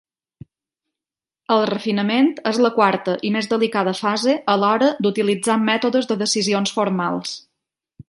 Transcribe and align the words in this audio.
El 1.55 1.65
refinament 1.71 2.31
és 2.53 2.61
la 2.67 2.73
quarta 2.79 3.15
i 3.29 3.33
més 3.37 3.51
delicada 3.53 3.95
fase 4.01 4.35
a 4.55 4.59
l'hora 4.65 4.91
d'utilitzar 5.05 5.61
mètodes 5.71 6.15
de 6.15 6.23
decisions 6.27 6.79
formals. 6.81 7.41